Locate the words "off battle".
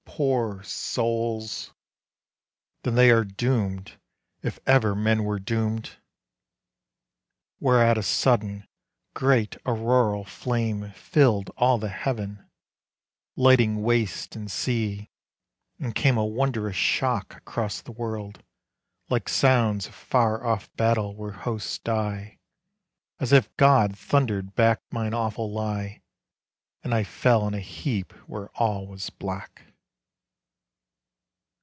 20.45-21.15